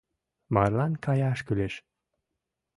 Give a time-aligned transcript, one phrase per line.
[0.53, 1.73] Марлан каяш кӱлеш!